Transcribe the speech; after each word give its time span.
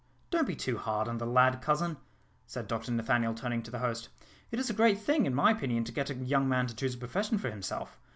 "Don't 0.31 0.47
be 0.47 0.55
too 0.55 0.79
hard 0.79 1.07
on 1.07 1.19
the 1.19 1.27
lad, 1.27 1.61
cousin," 1.61 1.97
said 2.47 2.67
Dr 2.67 2.91
Nathaniel, 2.91 3.35
turning 3.35 3.61
to 3.61 3.69
the 3.69 3.77
host. 3.77 4.09
"It 4.49 4.57
is 4.57 4.67
a 4.67 4.73
great 4.73 4.97
thing, 4.99 5.27
in 5.27 5.35
my 5.35 5.51
opinion, 5.51 5.83
to 5.83 5.91
get 5.91 6.09
a 6.09 6.15
young 6.15 6.49
man 6.49 6.65
to 6.65 6.75
choose 6.75 6.95
a 6.95 6.97
profession 6.97 7.37
for 7.37 7.51
himself. 7.51 7.99